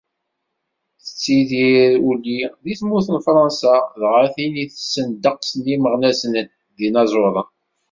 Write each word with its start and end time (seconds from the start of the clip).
Tettidir 1.03 1.91
Uli 2.09 2.39
di 2.63 2.73
tmurt 2.79 3.07
n 3.15 3.17
Fransa, 3.27 3.75
dɣa 3.99 4.23
din 4.35 4.55
i 4.63 4.65
tessen 4.73 5.07
ddeqs 5.11 5.49
n 5.55 5.59
yimeɣnasen 5.69 6.33
d 6.75 6.77
yinaẓuren. 6.83 7.47